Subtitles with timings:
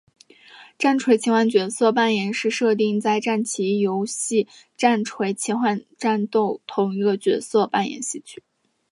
[0.79, 8.21] 战锤奇幻角色扮演是设定在战棋游戏战锤奇幻战斗同一个世界的角色扮演游戏。